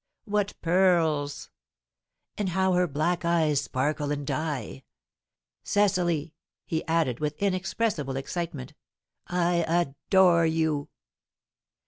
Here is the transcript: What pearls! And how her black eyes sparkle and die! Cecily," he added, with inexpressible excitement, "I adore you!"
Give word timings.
What 0.25 0.55
pearls! 0.63 1.51
And 2.35 2.49
how 2.49 2.73
her 2.73 2.87
black 2.87 3.23
eyes 3.23 3.61
sparkle 3.61 4.11
and 4.11 4.25
die! 4.25 4.83
Cecily," 5.63 6.33
he 6.65 6.83
added, 6.87 7.19
with 7.19 7.35
inexpressible 7.37 8.15
excitement, 8.17 8.73
"I 9.27 9.57
adore 9.57 10.47
you!" 10.47 10.89